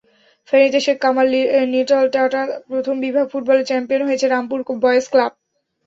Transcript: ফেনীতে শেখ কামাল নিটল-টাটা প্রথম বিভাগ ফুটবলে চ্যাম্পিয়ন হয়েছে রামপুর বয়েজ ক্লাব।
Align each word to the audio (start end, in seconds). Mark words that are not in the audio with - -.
ফেনীতে 0.47 0.79
শেখ 0.79 0.97
কামাল 1.03 1.27
নিটল-টাটা 1.71 2.41
প্রথম 2.69 2.95
বিভাগ 3.05 3.25
ফুটবলে 3.31 3.63
চ্যাম্পিয়ন 3.65 4.01
হয়েছে 4.07 4.25
রামপুর 4.27 4.59
বয়েজ 4.83 5.05
ক্লাব। 5.11 5.31